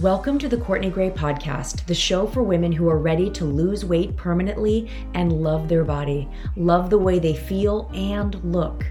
[0.00, 3.84] Welcome to the Courtney Gray Podcast, the show for women who are ready to lose
[3.84, 6.26] weight permanently and love their body,
[6.56, 8.86] love the way they feel and look.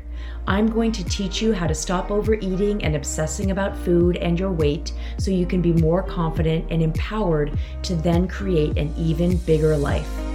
[0.45, 4.51] I'm going to teach you how to stop overeating and obsessing about food and your
[4.51, 9.75] weight so you can be more confident and empowered to then create an even bigger
[9.75, 10.28] life.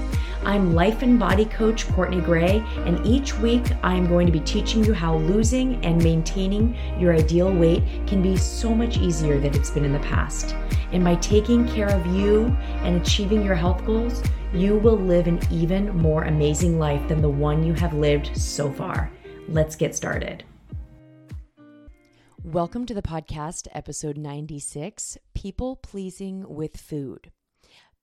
[0.46, 4.40] I'm life and body coach Courtney Gray, and each week I am going to be
[4.40, 9.54] teaching you how losing and maintaining your ideal weight can be so much easier than
[9.54, 10.54] it's been in the past.
[10.92, 15.40] And by taking care of you and achieving your health goals, you will live an
[15.50, 19.10] even more amazing life than the one you have lived so far.
[19.48, 20.44] Let's get started.
[22.42, 27.32] Welcome to the podcast, episode 96 People Pleasing with Food.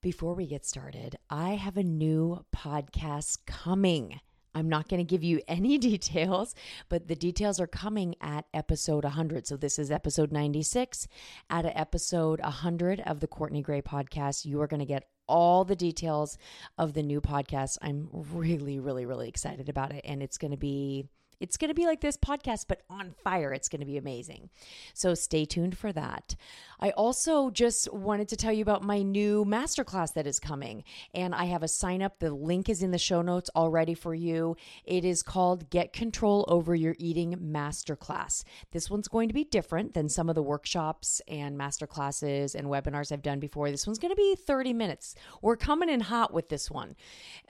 [0.02, 4.20] Before we get started, I have a new podcast coming.
[4.55, 6.55] I'm not going to give you any details,
[6.90, 9.46] but the details are coming at episode 100.
[9.46, 11.08] So this is episode 96.
[11.52, 15.76] At episode 100 of the Courtney Gray podcast, you are going to get all the
[15.76, 16.35] details
[16.79, 17.77] of the new podcast.
[17.84, 20.02] I'm really, really, really excited about it.
[20.04, 21.05] And it's going to be
[21.42, 23.52] it's going to be like this podcast, but on fire.
[23.52, 24.50] It's going to be amazing.
[24.94, 26.36] So stay tuned for that.
[26.80, 30.84] I also just wanted to tell you about my new masterclass that is coming.
[31.16, 32.20] And I have a sign up.
[32.20, 34.56] The link is in the show notes already for you.
[34.86, 38.44] It is called Get Control Over Your Eating Masterclass.
[38.72, 43.12] This one's going to be different than some of the workshops and masterclasses and webinars
[43.12, 43.72] I've done before.
[43.72, 45.16] This one's going to be 30 minutes.
[45.42, 46.96] We're coming in hot with this one.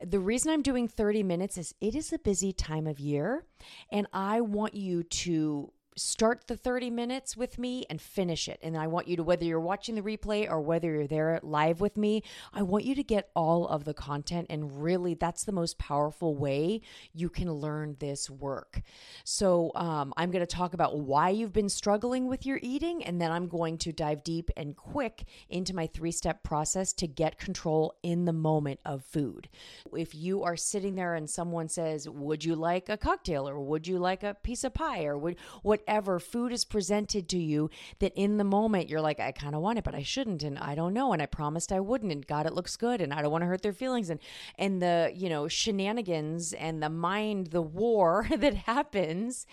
[0.02, 3.44] The reason I'm doing 30 minutes is it is a busy time of year
[3.92, 8.60] and I want you to start the 30 minutes with me and finish it.
[8.62, 11.82] And I want you to, whether you're watching the replay or whether you're there live
[11.82, 14.48] with me, I want you to get all of the content.
[14.50, 16.82] And really, that's the most powerful way
[17.14, 18.82] you can learn this work.
[19.24, 23.04] So, um, I'm going to talk about why you've been struggling with your eating.
[23.04, 27.08] And then I'm going to dive deep and quick into my three step process to
[27.08, 29.50] get control in the moment of food.
[29.96, 33.88] If you are sitting there and someone says, Would you like a cocktail or would
[33.88, 37.70] you like a piece of pie or would, what whatever food is presented to you
[38.00, 40.44] that in the moment you're like, I kind of want it, but I shouldn't.
[40.44, 41.12] And I don't know.
[41.14, 42.12] And I promised I wouldn't.
[42.12, 43.02] And God, it looks good.
[43.02, 44.10] And I don't want to hurt their feelings.
[44.10, 44.20] And,
[44.58, 49.48] and the, you know, shenanigans and the mind, the war that happens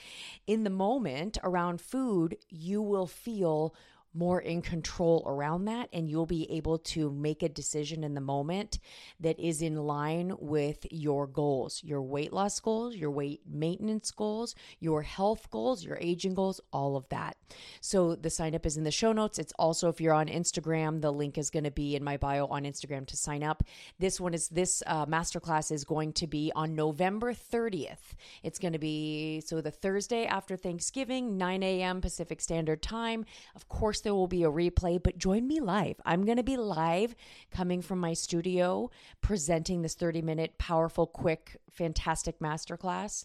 [0.47, 3.75] in the moment around food, you will feel
[4.15, 8.21] more in control around that and you'll be able to make a decision in the
[8.21, 8.79] moment
[9.21, 14.55] that is in line with your goals your weight loss goals your weight maintenance goals
[14.81, 17.37] your health goals your aging goals all of that.
[17.81, 19.39] So the sign up is in the show notes.
[19.39, 22.47] It's also if you're on instagram the link is going to be in my bio
[22.47, 23.63] on instagram to sign up.
[23.99, 28.73] This one is this uh, masterclass is going to be on november 30th it's going
[28.73, 33.25] to be so the thursday after thanksgiving 9 a.m pacific standard time.
[33.55, 36.01] Of course there will be a replay, but join me live.
[36.05, 37.15] I'm going to be live
[37.51, 43.25] coming from my studio presenting this 30 minute, powerful, quick, fantastic masterclass.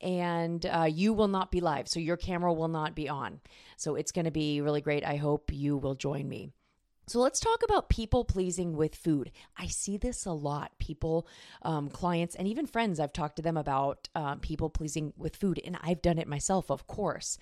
[0.00, 3.40] And uh, you will not be live, so your camera will not be on.
[3.76, 5.04] So it's going to be really great.
[5.04, 6.50] I hope you will join me.
[7.06, 9.30] So let's talk about people pleasing with food.
[9.58, 10.72] I see this a lot.
[10.78, 11.26] People,
[11.62, 15.60] um, clients, and even friends, I've talked to them about uh, people pleasing with food,
[15.64, 17.36] and I've done it myself, of course.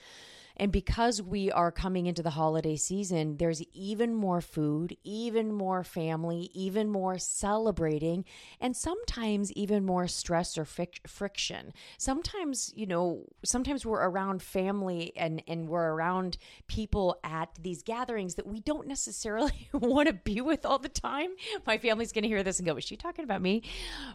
[0.56, 5.82] And because we are coming into the holiday season, there's even more food, even more
[5.84, 8.24] family, even more celebrating,
[8.60, 11.72] and sometimes even more stress or friction.
[11.98, 16.36] Sometimes, you know, sometimes we're around family and, and we're around
[16.66, 21.30] people at these gatherings that we don't necessarily want to be with all the time.
[21.66, 23.62] My family's going to hear this and go, Is she talking about me?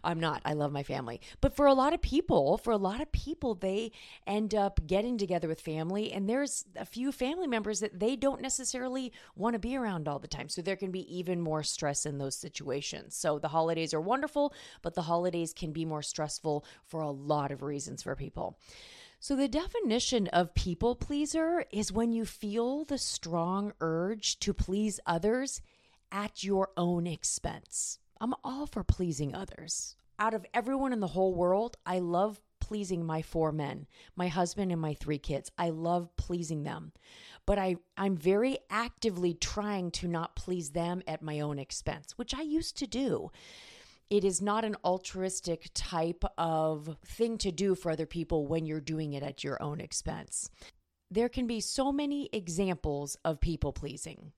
[0.03, 0.41] I'm not.
[0.45, 1.21] I love my family.
[1.41, 3.91] But for a lot of people, for a lot of people, they
[4.25, 8.41] end up getting together with family and there's a few family members that they don't
[8.41, 10.49] necessarily want to be around all the time.
[10.49, 13.15] So there can be even more stress in those situations.
[13.15, 17.51] So the holidays are wonderful, but the holidays can be more stressful for a lot
[17.51, 18.57] of reasons for people.
[19.19, 24.99] So, the definition of people pleaser is when you feel the strong urge to please
[25.07, 25.59] others
[26.11, 27.97] at your own expense.
[28.21, 29.95] I'm all for pleasing others.
[30.19, 33.87] Out of everyone in the whole world, I love pleasing my four men,
[34.17, 35.49] my husband and my three kids.
[35.57, 36.91] I love pleasing them.
[37.45, 42.33] But I, I'm very actively trying to not please them at my own expense, which
[42.33, 43.31] I used to do.
[44.09, 48.81] It is not an altruistic type of thing to do for other people when you're
[48.81, 50.49] doing it at your own expense.
[51.09, 54.33] There can be so many examples of people pleasing.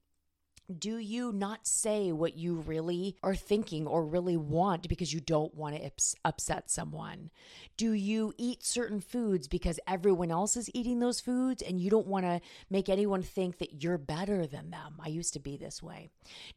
[0.78, 5.56] Do you not say what you really are thinking or really want because you don't
[5.56, 7.32] want to ups- upset someone?
[7.76, 12.06] Do you eat certain foods because everyone else is eating those foods and you don't
[12.06, 12.40] want to
[12.70, 14.96] make anyone think that you're better than them?
[15.00, 16.10] I used to be this way.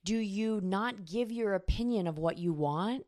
[0.05, 3.07] Do you not give your opinion of what you want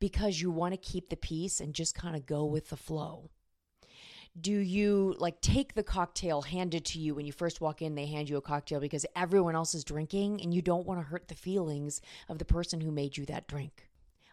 [0.00, 3.28] because you want to keep the peace and just kind of go with the flow?
[4.40, 8.06] Do you like take the cocktail handed to you when you first walk in they
[8.06, 11.28] hand you a cocktail because everyone else is drinking and you don't want to hurt
[11.28, 13.88] the feelings of the person who made you that drink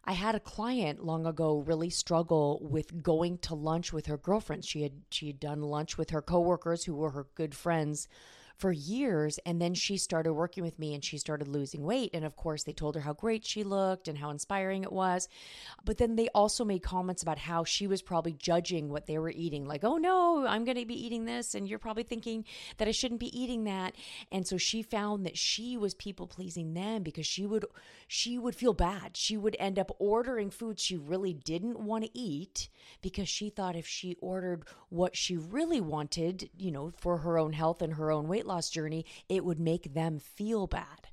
[0.05, 4.67] I had a client long ago really struggle with going to lunch with her girlfriends.
[4.67, 8.09] She had she had done lunch with her coworkers who were her good friends
[8.57, 9.39] for years.
[9.45, 12.11] And then she started working with me and she started losing weight.
[12.13, 15.27] And of course, they told her how great she looked and how inspiring it was.
[15.83, 19.31] But then they also made comments about how she was probably judging what they were
[19.31, 19.65] eating.
[19.65, 21.55] Like, oh no, I'm going to be eating this.
[21.55, 22.45] And you're probably thinking
[22.77, 23.95] that I shouldn't be eating that.
[24.31, 27.65] And so she found that she was people pleasing them because she would,
[28.07, 29.17] she would feel bad.
[29.17, 32.69] She would end up ordering food she really didn't want to eat
[33.01, 37.53] because she thought if she ordered what she really wanted, you know, for her own
[37.53, 41.07] health and her own weight weight loss journey, it would make them feel bad.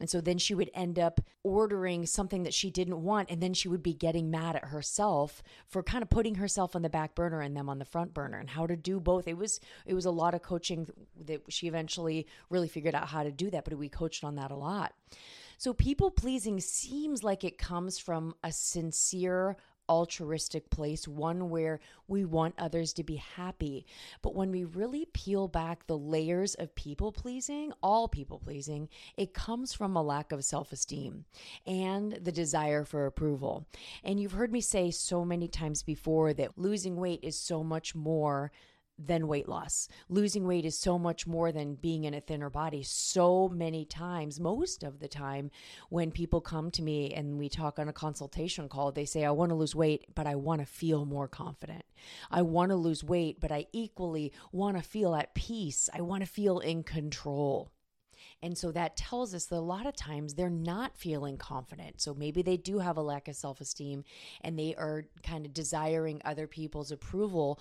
[0.00, 3.30] And so then she would end up ordering something that she didn't want.
[3.32, 6.82] And then she would be getting mad at herself for kind of putting herself on
[6.82, 9.26] the back burner and them on the front burner and how to do both.
[9.26, 10.86] It was, it was a lot of coaching
[11.26, 13.64] that she eventually really figured out how to do that.
[13.64, 14.94] But we coached on that a lot.
[15.58, 19.56] So people pleasing seems like it comes from a sincere
[19.88, 23.86] altruistic place, one where we want others to be happy.
[24.22, 29.34] But when we really peel back the layers of people pleasing, all people pleasing, it
[29.34, 31.24] comes from a lack of self esteem
[31.66, 33.66] and the desire for approval.
[34.04, 37.94] And you've heard me say so many times before that losing weight is so much
[37.94, 38.50] more
[38.98, 39.88] than weight loss.
[40.08, 42.82] Losing weight is so much more than being in a thinner body.
[42.82, 45.50] So many times, most of the time,
[45.88, 49.30] when people come to me and we talk on a consultation call, they say, I
[49.30, 51.84] want to lose weight, but I want to feel more confident.
[52.30, 55.88] I want to lose weight, but I equally want to feel at peace.
[55.94, 57.70] I want to feel in control.
[58.42, 62.00] And so that tells us that a lot of times they're not feeling confident.
[62.00, 64.04] So maybe they do have a lack of self esteem
[64.42, 67.60] and they are kind of desiring other people's approval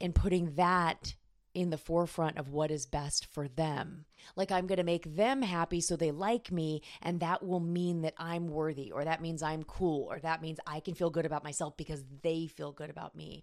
[0.00, 1.14] and putting that
[1.52, 4.04] in the forefront of what is best for them.
[4.36, 8.02] Like I'm going to make them happy so they like me, and that will mean
[8.02, 11.26] that I'm worthy, or that means I'm cool, or that means I can feel good
[11.26, 13.42] about myself because they feel good about me.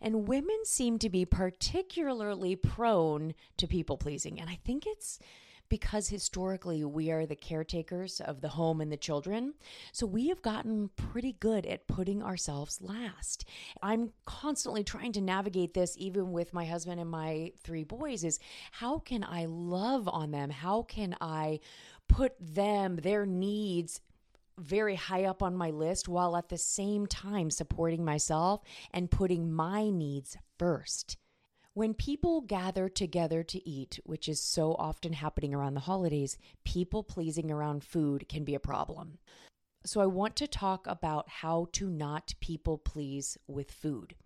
[0.00, 4.40] And women seem to be particularly prone to people pleasing.
[4.40, 5.18] And I think it's
[5.68, 9.54] because historically we are the caretakers of the home and the children.
[9.92, 13.44] So we have gotten pretty good at putting ourselves last.
[13.82, 18.38] I'm constantly trying to navigate this, even with my husband and my three boys, is
[18.72, 20.50] how can I love on them?
[20.50, 21.60] How can I
[22.08, 24.00] put them, their needs,
[24.58, 28.62] very high up on my list while at the same time supporting myself
[28.92, 31.16] and putting my needs first.
[31.78, 37.04] When people gather together to eat, which is so often happening around the holidays, people
[37.04, 39.18] pleasing around food can be a problem.
[39.84, 44.16] So, I want to talk about how to not people please with food.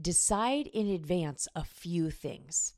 [0.00, 2.74] Decide in advance a few things.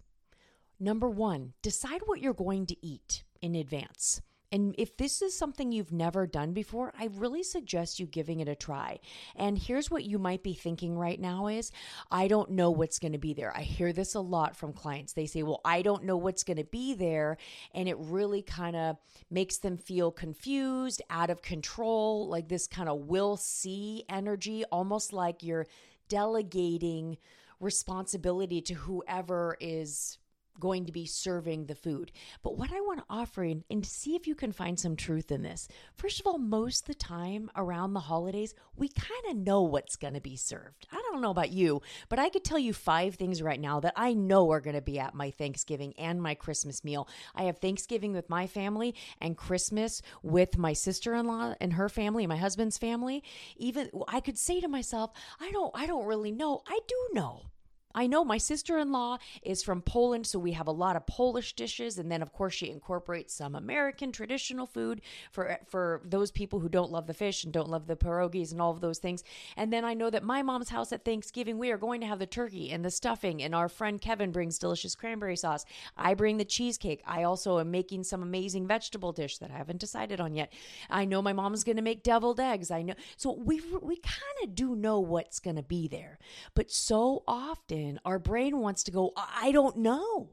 [0.79, 4.21] Number one, decide what you're going to eat in advance.
[4.53, 8.49] And if this is something you've never done before, I really suggest you giving it
[8.49, 9.01] a try.
[9.35, 11.73] And here's what you might be thinking right now is,
[12.11, 13.57] I don't know what's going to be there.
[13.57, 15.15] I hear this a lot from clients.
[15.15, 17.39] They say, "Well, I don't know what's going to be there."
[17.75, 18.99] And it really kind of
[19.31, 25.13] makes them feel confused, out of control, like this kind of will see energy, almost
[25.13, 25.67] like you're
[26.09, 27.17] delegating
[27.59, 30.19] responsibility to whoever is
[30.61, 32.13] going to be serving the food.
[32.43, 35.33] But what I want to offer and, and see if you can find some truth
[35.33, 35.69] in this.
[35.95, 40.15] First of all, most the time around the holidays, we kind of know what's going
[40.15, 40.87] to be served.
[40.93, 43.95] I don't know about you, but I could tell you five things right now that
[43.97, 47.09] I know are going to be at my Thanksgiving and my Christmas meal.
[47.35, 52.31] I have Thanksgiving with my family and Christmas with my sister-in-law and her family, and
[52.31, 53.23] my husband's family.
[53.57, 56.63] Even I could say to myself, I don't I don't really know.
[56.67, 57.47] I do know.
[57.95, 61.07] I know my sister in law is from Poland, so we have a lot of
[61.07, 61.99] Polish dishes.
[61.99, 66.69] And then, of course, she incorporates some American traditional food for, for those people who
[66.69, 69.25] don't love the fish and don't love the pierogies and all of those things.
[69.57, 72.19] And then I know that my mom's house at Thanksgiving, we are going to have
[72.19, 73.43] the turkey and the stuffing.
[73.43, 75.65] And our friend Kevin brings delicious cranberry sauce.
[75.97, 77.03] I bring the cheesecake.
[77.07, 80.53] I also am making some amazing vegetable dish that I haven't decided on yet.
[80.91, 82.71] I know my mom's going to make deviled eggs.
[82.71, 82.95] I know.
[83.17, 86.19] So we, we kind of do know what's going to be there.
[86.55, 90.31] But so often, our brain wants to go, I don't know.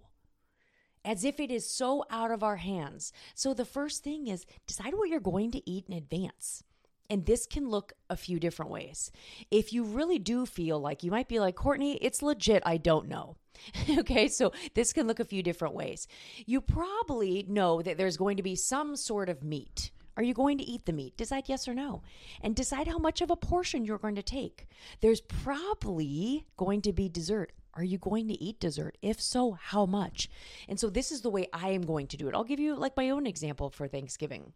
[1.06, 3.14] as if it is so out of our hands.
[3.34, 6.64] So the first thing is decide what you're going to eat in advance.
[7.10, 9.12] And this can look a few different ways.
[9.50, 13.08] If you really do feel like you might be like, Courtney, it's legit, I don't
[13.08, 13.38] know.
[14.00, 16.08] okay, so this can look a few different ways.
[16.46, 19.90] You probably know that there's going to be some sort of meat.
[20.20, 21.16] Are you going to eat the meat?
[21.16, 22.02] Decide yes or no.
[22.42, 24.68] And decide how much of a portion you're going to take.
[25.00, 27.54] There's probably going to be dessert.
[27.74, 28.98] Are you going to eat dessert?
[29.02, 30.30] If so, how much?
[30.68, 32.36] And so this is the way I am going to do it.
[32.36, 34.52] I'll give you like my own example for Thanksgiving.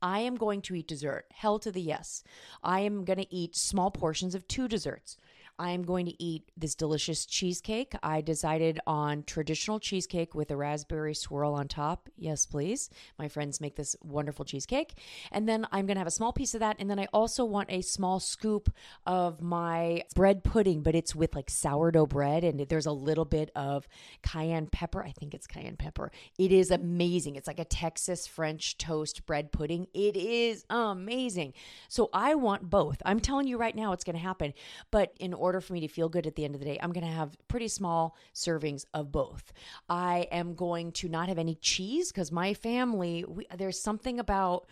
[0.00, 1.26] I am going to eat dessert.
[1.30, 2.24] Hell to the yes.
[2.62, 5.18] I am going to eat small portions of two desserts.
[5.60, 7.92] I am going to eat this delicious cheesecake.
[8.02, 12.08] I decided on traditional cheesecake with a raspberry swirl on top.
[12.16, 12.88] Yes, please.
[13.18, 14.94] My friends make this wonderful cheesecake.
[15.30, 16.76] And then I'm going to have a small piece of that.
[16.78, 18.72] And then I also want a small scoop
[19.04, 23.50] of my bread pudding, but it's with like sourdough bread and there's a little bit
[23.54, 23.86] of
[24.22, 25.04] cayenne pepper.
[25.04, 26.10] I think it's cayenne pepper.
[26.38, 27.36] It is amazing.
[27.36, 29.88] It's like a Texas French toast bread pudding.
[29.92, 31.52] It is amazing.
[31.88, 33.02] So I want both.
[33.04, 34.54] I'm telling you right now, it's going to happen.
[34.90, 36.78] But in order order for me to feel good at the end of the day,
[36.80, 39.52] I'm going to have pretty small servings of both.
[39.88, 44.66] I am going to not have any cheese because my family, we, there's something about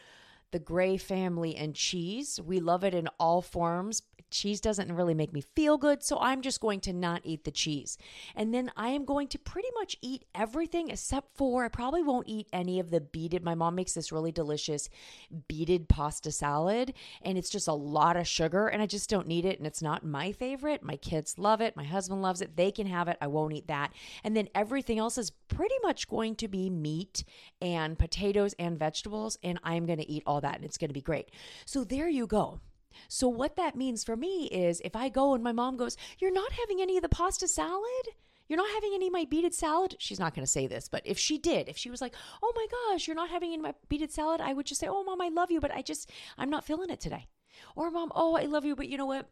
[0.52, 2.40] the Gray family and cheese.
[2.40, 6.42] We love it in all forms, cheese doesn't really make me feel good, so I'm
[6.42, 7.98] just going to not eat the cheese.
[8.34, 12.28] And then I am going to pretty much eat everything except for I probably won't
[12.28, 13.42] eat any of the beaded.
[13.44, 14.88] My mom makes this really delicious
[15.48, 19.44] beaded pasta salad, and it's just a lot of sugar, and I just don't need
[19.44, 19.58] it.
[19.58, 20.82] And it's not my favorite.
[20.82, 21.76] My kids love it.
[21.76, 22.56] My husband loves it.
[22.56, 23.18] They can have it.
[23.20, 23.92] I won't eat that.
[24.24, 27.24] And then everything else is pretty much going to be meat
[27.60, 30.94] and potatoes and vegetables, and I'm going to eat all that, and it's going to
[30.94, 31.30] be great.
[31.64, 32.60] So there you go.
[33.08, 36.32] So, what that means for me is if I go and my mom goes, You're
[36.32, 38.08] not having any of the pasta salad?
[38.48, 39.96] You're not having any of my beaded salad?
[39.98, 42.52] She's not going to say this, but if she did, if she was like, Oh
[42.56, 45.04] my gosh, you're not having any of my beaded salad, I would just say, Oh,
[45.04, 47.28] mom, I love you, but I just, I'm not feeling it today.
[47.76, 49.28] Or, mom, oh, I love you, but you know what?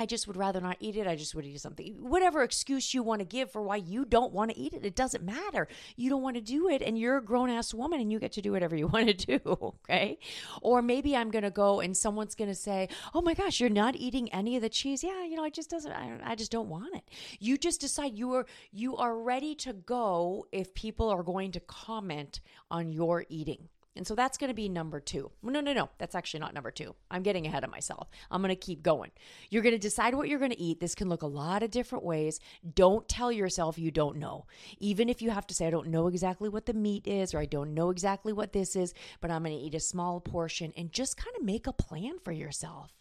[0.00, 1.06] I just would rather not eat it.
[1.06, 1.96] I just would eat something.
[2.00, 4.96] Whatever excuse you want to give for why you don't want to eat it, it
[4.96, 5.68] doesn't matter.
[5.96, 8.32] You don't want to do it, and you're a grown ass woman and you get
[8.32, 9.40] to do whatever you want to do.
[9.84, 10.18] Okay.
[10.62, 13.70] Or maybe I'm going to go and someone's going to say, Oh my gosh, you're
[13.70, 15.04] not eating any of the cheese.
[15.04, 17.08] Yeah, you know, it just doesn't, I, I just don't want it.
[17.38, 21.60] You just decide you are, you are ready to go if people are going to
[21.60, 23.68] comment on your eating.
[23.96, 25.30] And so that's going to be number two.
[25.42, 25.88] No, no, no.
[25.98, 26.94] That's actually not number two.
[27.10, 28.08] I'm getting ahead of myself.
[28.30, 29.12] I'm going to keep going.
[29.50, 30.80] You're going to decide what you're going to eat.
[30.80, 32.40] This can look a lot of different ways.
[32.74, 34.46] Don't tell yourself you don't know.
[34.78, 37.38] Even if you have to say, I don't know exactly what the meat is, or
[37.38, 40.72] I don't know exactly what this is, but I'm going to eat a small portion
[40.76, 42.92] and just kind of make a plan for yourself.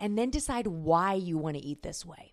[0.00, 2.32] And then decide why you want to eat this way.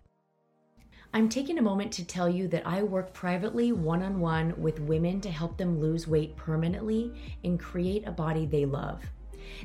[1.14, 4.78] I'm taking a moment to tell you that I work privately one on one with
[4.78, 9.02] women to help them lose weight permanently and create a body they love.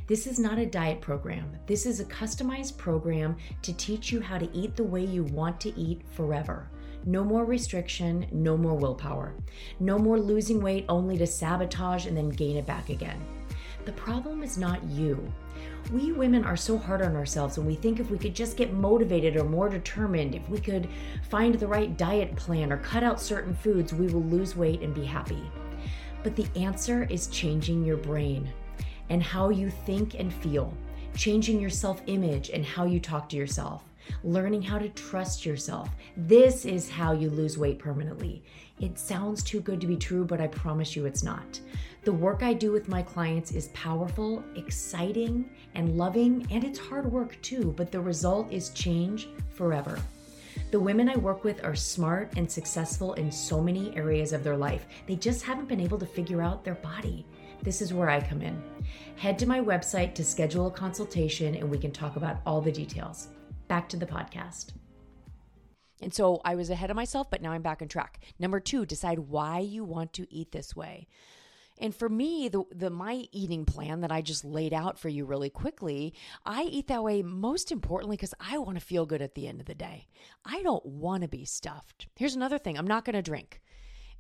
[0.08, 1.52] This is not a diet program.
[1.68, 5.60] This is a customized program to teach you how to eat the way you want
[5.62, 6.70] to eat forever.
[7.06, 9.34] No more restriction, no more willpower.
[9.82, 13.22] No more losing weight only to sabotage and then gain it back again.
[13.84, 15.32] The problem is not you.
[15.92, 18.74] We women are so hard on ourselves when we think if we could just get
[18.74, 20.88] motivated or more determined, if we could
[21.30, 24.94] find the right diet plan or cut out certain foods, we will lose weight and
[24.94, 25.44] be happy.
[26.24, 28.52] But the answer is changing your brain
[29.10, 30.74] and how you think and feel,
[31.16, 33.84] changing your self image and how you talk to yourself,
[34.24, 35.90] learning how to trust yourself.
[36.16, 38.44] This is how you lose weight permanently.
[38.80, 41.60] It sounds too good to be true, but I promise you it's not.
[42.04, 47.10] The work I do with my clients is powerful, exciting, and loving, and it's hard
[47.10, 49.98] work too, but the result is change forever.
[50.72, 54.58] The women I work with are smart and successful in so many areas of their
[54.58, 54.86] life.
[55.08, 57.26] They just haven't been able to figure out their body.
[57.62, 58.62] This is where I come in.
[59.16, 62.72] Head to my website to schedule a consultation and we can talk about all the
[62.72, 63.30] details.
[63.70, 64.74] Back to the podcast.
[66.02, 68.20] And so I was ahead of myself, but now I'm back on track.
[68.38, 71.08] Number two, decide why you want to eat this way.
[71.80, 75.26] And for me, the the my eating plan that I just laid out for you
[75.26, 76.14] really quickly,
[76.46, 79.60] I eat that way most importantly because I want to feel good at the end
[79.60, 80.08] of the day.
[80.46, 82.08] I don't want to be stuffed.
[82.16, 83.62] Here's another thing: I'm not going to drink.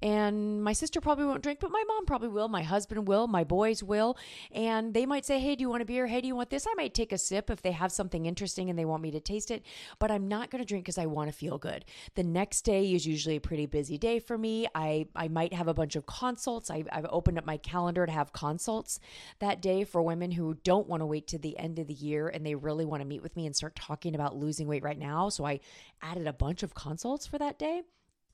[0.04, 2.50] And my sister probably won't drink, but my mom probably will.
[2.50, 3.26] My husband will.
[3.26, 4.18] My boys will.
[4.52, 6.08] And they might say, Hey, do you want a beer?
[6.08, 6.68] Hey, do you want this?
[6.70, 9.22] I might take a sip if they have something interesting and they want me to
[9.22, 9.64] taste it.
[10.00, 11.86] But I'm not going to drink because I want to feel good.
[12.16, 14.68] The next day is usually a pretty busy day for me.
[14.76, 16.70] I, I might have a bunch of consults.
[16.70, 19.00] I, I've opened up my calendar to have consults
[19.40, 22.28] that day for women who don't want to wait to the end of the year
[22.28, 25.00] and they really want to meet with me and start talking about losing weight right
[25.00, 25.30] now.
[25.30, 25.62] So I
[26.02, 27.84] added a bunch of consults for that day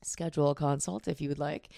[0.02, 1.70] schedule a consult if you would like.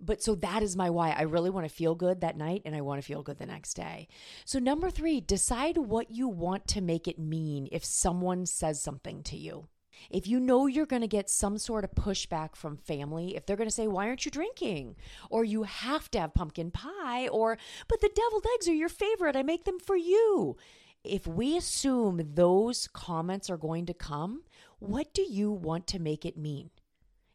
[0.00, 1.10] But so that is my why.
[1.10, 3.46] I really want to feel good that night and I want to feel good the
[3.46, 4.08] next day.
[4.44, 9.22] So, number three, decide what you want to make it mean if someone says something
[9.24, 9.68] to you.
[10.10, 13.56] If you know you're going to get some sort of pushback from family, if they're
[13.56, 14.96] going to say, Why aren't you drinking?
[15.30, 17.56] Or you have to have pumpkin pie, or,
[17.88, 19.36] But the deviled eggs are your favorite.
[19.36, 20.56] I make them for you.
[21.04, 24.42] If we assume those comments are going to come,
[24.78, 26.70] what do you want to make it mean?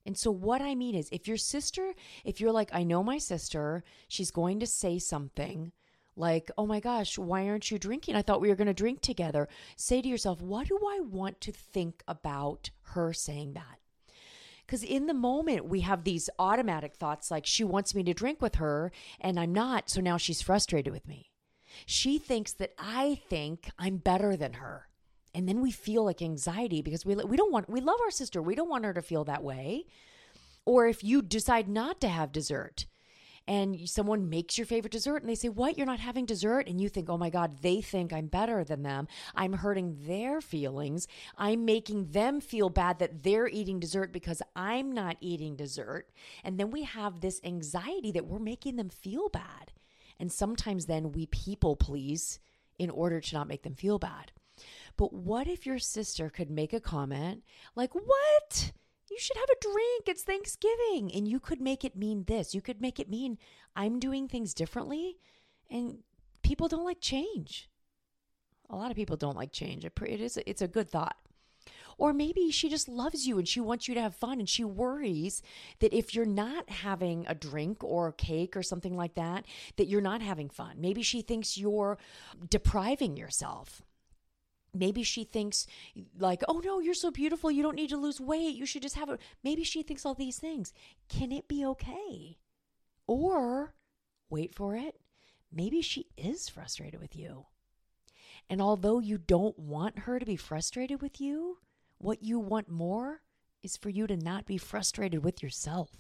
[0.06, 3.18] And so, what I mean is, if your sister, if you're like, I know my
[3.18, 5.72] sister, she's going to say something
[6.16, 8.16] like, oh my gosh, why aren't you drinking?
[8.16, 9.48] I thought we were going to drink together.
[9.78, 13.80] Say to yourself, what do I want to think about her saying that?
[14.66, 18.42] Because in the moment, we have these automatic thoughts like, she wants me to drink
[18.42, 19.90] with her and I'm not.
[19.90, 21.32] So now she's frustrated with me.
[21.86, 24.89] She thinks that I think I'm better than her.
[25.34, 28.42] And then we feel like anxiety because we, we don't want, we love our sister.
[28.42, 29.86] We don't want her to feel that way.
[30.66, 32.86] Or if you decide not to have dessert,
[33.50, 35.76] and someone makes your favorite dessert and they say, What?
[35.76, 36.68] You're not having dessert?
[36.68, 39.08] And you think, Oh my God, they think I'm better than them.
[39.34, 41.08] I'm hurting their feelings.
[41.36, 46.10] I'm making them feel bad that they're eating dessert because I'm not eating dessert.
[46.44, 49.72] And then we have this anxiety that we're making them feel bad.
[50.20, 52.40] And sometimes then we people please
[52.78, 54.32] in order to not make them feel bad.
[55.00, 58.74] But what if your sister could make a comment like, What?
[59.10, 60.04] you should have a drink.
[60.08, 61.10] It's Thanksgiving.
[61.16, 62.54] And you could make it mean this.
[62.54, 63.38] You could make it mean
[63.78, 65.18] I'm doing things differently
[65.72, 66.00] and
[66.44, 67.70] people don't like change.
[68.70, 69.86] A lot of people don't like change.
[69.86, 71.16] It is it's a good thought.
[71.98, 74.66] Or maybe she just loves you and she wants you to have fun and she
[74.66, 75.42] worries
[75.80, 79.46] that if you're not having a drink or a cake or something like that,
[79.78, 80.76] that you're not having fun.
[80.78, 81.98] Maybe she thinks you're
[82.50, 83.82] depriving yourself
[84.74, 85.66] maybe she thinks
[86.18, 88.96] like oh no you're so beautiful you don't need to lose weight you should just
[88.96, 90.74] have it maybe she thinks all these things.
[91.08, 92.38] Can it be okay?
[93.08, 93.74] Or
[94.30, 95.00] wait for it
[95.52, 97.46] maybe she is frustrated with you.
[98.50, 101.58] And although you don't want her to be frustrated with you
[101.98, 103.22] what you want more
[103.62, 105.98] is for you to not be frustrated with yourself.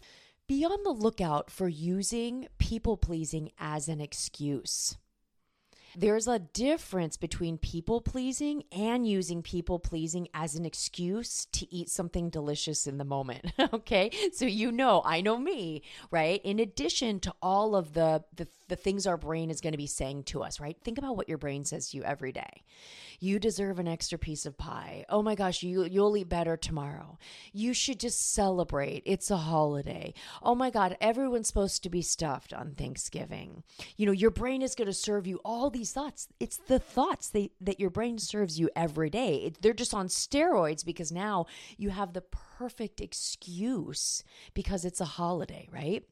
[0.48, 4.98] Be on the lookout for using people pleasing as an excuse
[5.96, 11.90] there's a difference between people pleasing and using people pleasing as an excuse to eat
[11.90, 13.52] something delicious in the moment.
[13.74, 14.12] okay.
[14.34, 16.42] So, you know, I know me, right?
[16.44, 19.88] In addition to all of the, the, the things our brain is going to be
[19.88, 20.78] saying to us, right?
[20.84, 22.64] Think about what your brain says to you every day.
[23.20, 25.06] You deserve an extra piece of pie.
[25.10, 27.18] Oh my gosh, you, you'll eat better tomorrow.
[27.52, 29.04] You should just celebrate.
[29.06, 30.14] It's a holiday.
[30.42, 33.64] Oh my God, everyone's supposed to be stuffed on Thanksgiving.
[33.98, 36.28] You know, your brain is going to serve you all these thoughts.
[36.40, 39.36] It's the thoughts they, that your brain serves you every day.
[39.46, 41.46] It, they're just on steroids because now
[41.78, 42.24] you have the
[43.02, 46.04] excuse because it's a holiday, right?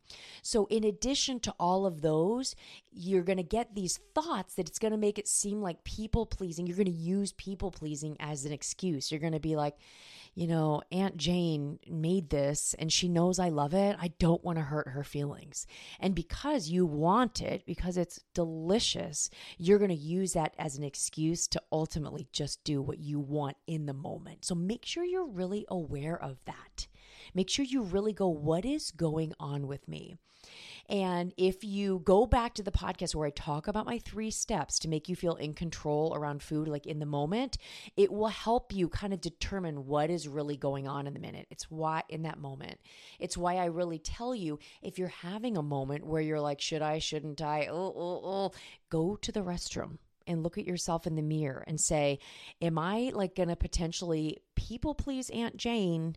[0.41, 2.55] So, in addition to all of those,
[2.91, 6.25] you're going to get these thoughts that it's going to make it seem like people
[6.25, 6.67] pleasing.
[6.67, 9.11] You're going to use people pleasing as an excuse.
[9.11, 9.77] You're going to be like,
[10.37, 13.97] you know, Aunt Jane made this and she knows I love it.
[13.99, 15.65] I don't want to hurt her feelings.
[15.99, 20.83] And because you want it, because it's delicious, you're going to use that as an
[20.83, 24.45] excuse to ultimately just do what you want in the moment.
[24.45, 26.87] So make sure you're really aware of that.
[27.33, 30.17] Make sure you really go, what is going on with me?
[30.89, 34.79] And if you go back to the podcast where I talk about my three steps
[34.79, 37.57] to make you feel in control around food, like in the moment,
[37.97, 41.47] it will help you kind of determine what is really going on in the minute.
[41.49, 42.79] It's why in that moment.
[43.19, 46.81] It's why I really tell you if you're having a moment where you're like, should
[46.81, 47.67] I, shouldn't I?
[47.69, 48.51] Oh, oh, oh,
[48.89, 49.97] go to the restroom
[50.27, 52.19] and look at yourself in the mirror and say,
[52.61, 56.15] Am I like going to potentially people please Aunt Jane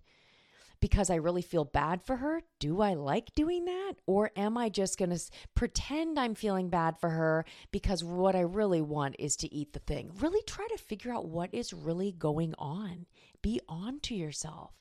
[0.81, 2.43] because I really feel bad for her?
[2.59, 3.95] Do I like doing that?
[4.07, 5.21] Or am I just going to
[5.55, 9.79] pretend I'm feeling bad for her because what I really want is to eat the
[9.81, 10.11] thing?
[10.19, 13.07] Really try to figure out what is really going on.
[13.43, 14.73] Be on to yourself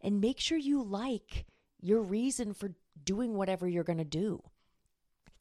[0.00, 1.46] and make sure you like
[1.80, 2.70] your reason for
[3.04, 4.42] doing whatever you're going to do.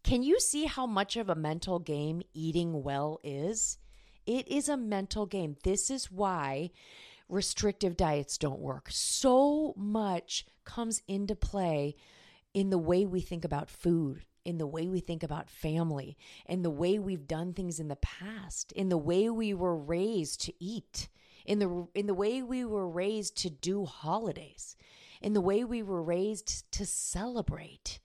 [0.04, 3.78] Can you see how much of a mental game eating well is?
[4.26, 5.56] It is a mental game.
[5.64, 6.72] This is why
[7.30, 8.88] restrictive diets don't work.
[8.90, 11.96] So much comes into play
[12.54, 16.62] in the way we think about food, in the way we think about family, in
[16.62, 20.54] the way we've done things in the past, in the way we were raised to
[20.60, 21.08] eat,
[21.46, 24.76] in the in the way we were raised to do holidays,
[25.22, 28.00] in the way we were raised to celebrate,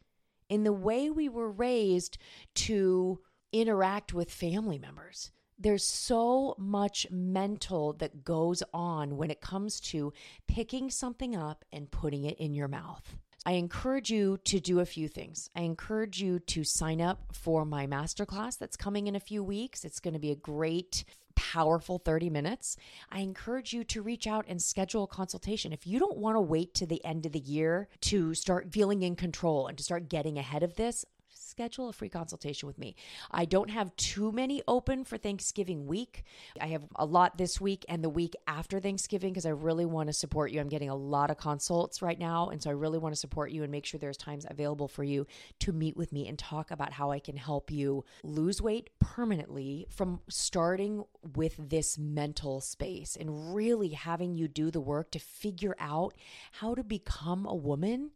[0.48, 2.18] in the way we were raised
[2.54, 3.20] to
[3.52, 10.12] interact with family members there's so much mental that goes on when it comes to
[10.46, 13.16] picking something up and putting it in your mouth.
[13.46, 15.48] I encourage you to do a few things.
[15.56, 19.84] I encourage you to sign up for my masterclass that's coming in a few weeks.
[19.84, 21.04] It's going to be a great
[21.38, 22.76] powerful 30 minutes,
[23.12, 25.72] I encourage you to reach out and schedule a consultation.
[25.72, 29.02] If you don't want to wait to the end of the year to start feeling
[29.02, 31.04] in control and to start getting ahead of this,
[31.48, 32.94] schedule a free consultation with me.
[33.30, 36.24] I don't have too many open for Thanksgiving week.
[36.60, 40.08] I have a lot this week and the week after Thanksgiving because I really want
[40.08, 40.60] to support you.
[40.60, 42.48] I'm getting a lot of consults right now.
[42.50, 45.04] And so I really want to support you and make sure there's times available for
[45.04, 45.26] you
[45.60, 49.86] to meet with me and talk about how I can help you lose weight permanently
[49.90, 55.74] from starting with this mental space and really having you do the work to figure
[55.78, 56.14] out
[56.52, 58.10] how to become a woman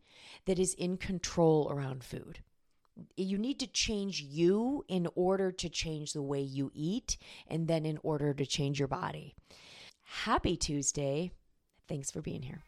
[0.46, 2.40] that is in control around food
[3.16, 7.16] you need to change you in order to change the way you eat
[7.48, 9.34] and then in order to change your body.
[10.04, 11.32] Happy Tuesday.
[11.88, 12.62] Thanks for being here.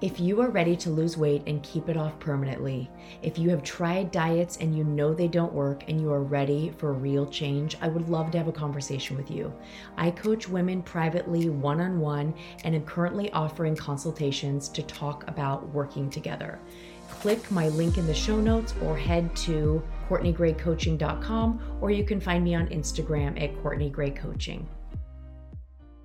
[0.00, 2.90] If you are ready to lose weight and keep it off permanently,
[3.22, 6.74] if you have tried diets and you know they don't work and you are ready
[6.76, 9.54] for real change, I would love to have a conversation with you.
[9.96, 15.68] I coach women privately one on one and am currently offering consultations to talk about
[15.70, 16.60] working together
[17.24, 22.44] click my link in the show notes or head to CourtneyGrayCoaching.com or you can find
[22.44, 24.14] me on Instagram at CourtneyGrayCoaching.
[24.14, 24.68] Coaching.